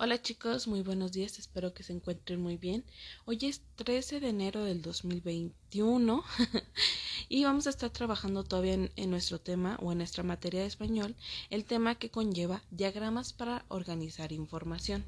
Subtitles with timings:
[0.00, 2.84] Hola chicos, muy buenos días, espero que se encuentren muy bien.
[3.24, 6.22] Hoy es 13 de enero del 2021
[7.28, 11.16] y vamos a estar trabajando todavía en, nuestro tema o en nuestra materia de español,
[11.50, 15.04] el tema que conlleva diagramas para organizar información.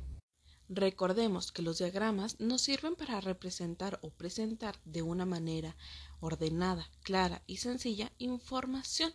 [0.69, 5.77] Recordemos que los diagramas nos sirven para representar o presentar de una manera
[6.19, 9.13] ordenada, clara y sencilla información,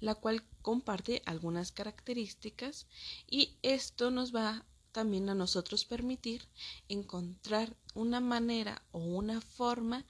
[0.00, 2.86] la cual comparte algunas características
[3.28, 6.48] y esto nos va también a nosotros permitir
[6.88, 10.04] encontrar una manera o una forma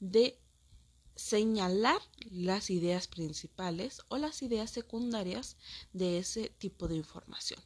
[0.00, 0.38] de
[1.16, 2.00] señalar
[2.30, 5.56] las ideas principales o las ideas secundarias
[5.92, 7.60] de ese tipo de información.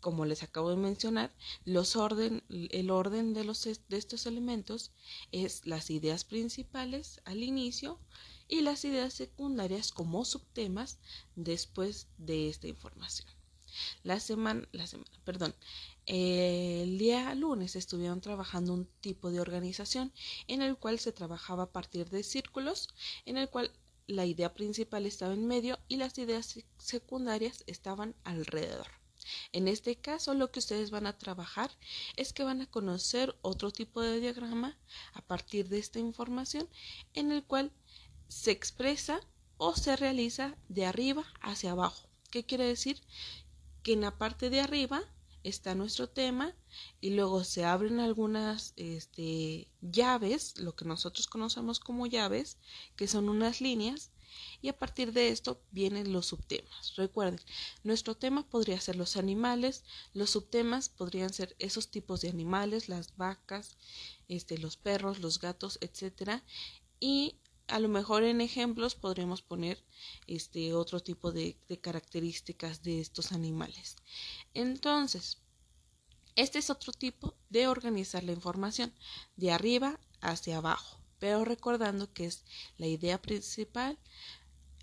[0.00, 1.32] Como les acabo de mencionar,
[1.64, 4.92] el orden de estos elementos
[5.32, 7.98] es las ideas principales al inicio
[8.48, 10.98] y las ideas secundarias como subtemas
[11.36, 13.28] después de esta información.
[14.02, 15.54] La semana, la semana, perdón,
[16.06, 20.12] el día lunes estuvieron trabajando un tipo de organización
[20.48, 22.88] en el cual se trabajaba a partir de círculos,
[23.24, 23.70] en el cual
[24.06, 28.88] la idea principal estaba en medio y las ideas secundarias estaban alrededor.
[29.52, 31.70] En este caso, lo que ustedes van a trabajar
[32.16, 34.76] es que van a conocer otro tipo de diagrama
[35.14, 36.68] a partir de esta información
[37.14, 37.72] en el cual
[38.28, 39.20] se expresa
[39.56, 42.08] o se realiza de arriba hacia abajo.
[42.30, 43.00] ¿Qué quiere decir?
[43.84, 45.04] Que en la parte de arriba
[45.44, 46.56] está nuestro tema
[47.00, 52.56] y luego se abren algunas este, llaves, lo que nosotros conocemos como llaves,
[52.96, 54.10] que son unas líneas,
[54.62, 56.96] y a partir de esto vienen los subtemas.
[56.96, 57.38] Recuerden,
[57.84, 63.16] nuestro tema podría ser los animales, los subtemas podrían ser esos tipos de animales, las
[63.16, 63.76] vacas,
[64.28, 66.42] este, los perros, los gatos, etcétera,
[66.98, 67.36] y
[67.68, 69.82] a lo mejor en ejemplos podríamos poner
[70.26, 73.96] este otro tipo de, características de estos animales.
[74.52, 75.38] Entonces,
[76.36, 78.92] este es otro tipo de organizar la información,
[79.36, 82.44] de arriba hacia abajo, pero recordando que es
[82.76, 83.98] la idea principal,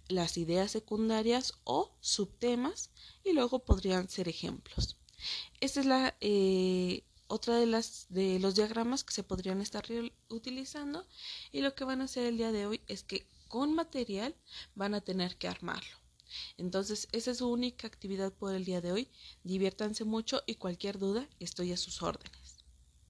[0.07, 2.89] las ideas secundarias o subtemas
[3.23, 4.97] y luego podrían ser ejemplos.
[5.59, 9.85] Esta es la eh, otra de las de los diagramas que se podrían estar
[10.29, 11.07] utilizando
[11.51, 14.35] y lo que van a hacer el día de hoy es que con material
[14.75, 15.95] van a tener que armarlo.
[16.57, 19.07] Entonces, esa es su única actividad por el día de hoy.
[19.43, 22.40] Diviértanse mucho y cualquier duda estoy a sus órdenes.